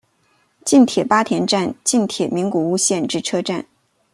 [0.65, 3.63] 近铁八田站近铁名古屋线之车站。